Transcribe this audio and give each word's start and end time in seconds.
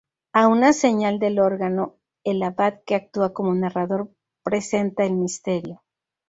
A 0.33 0.47
una 0.47 0.73
señal 0.73 1.19
del 1.19 1.37
órgano, 1.37 1.99
el 2.23 2.41
Abad, 2.41 2.79
que 2.87 2.95
actúa 2.95 3.33
como 3.33 3.53
narrador, 3.53 4.11
presenta 4.41 5.05
el 5.05 5.13
"misterio". 5.13 5.83